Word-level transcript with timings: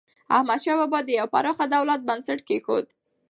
احمدشاه 0.37 0.77
بابا 0.81 0.99
د 1.03 1.09
یو 1.19 1.27
پراخ 1.33 1.57
دولت 1.73 1.99
بنسټ 2.07 2.39
کېښود. 2.47 2.85